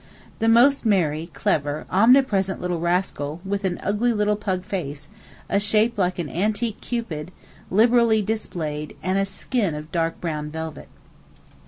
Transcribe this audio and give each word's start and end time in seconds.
The 0.39 0.49
most 0.49 0.83
merry, 0.83 1.29
clever, 1.31 1.85
omnipresent 1.91 2.59
little 2.59 2.79
rascal, 2.79 3.39
with 3.45 3.63
an 3.63 3.79
ugly 3.83 4.11
little 4.13 4.35
pug 4.35 4.63
face, 4.65 5.09
a 5.47 5.59
shape 5.59 5.95
like 5.95 6.17
an 6.17 6.27
antique 6.27 6.81
Cupid, 6.81 7.29
liberally 7.69 8.23
displayed, 8.23 8.97
and 9.03 9.19
a 9.19 9.27
skin 9.27 9.75
of 9.75 9.91
dark 9.91 10.19
brown 10.19 10.49
velvet. 10.49 10.87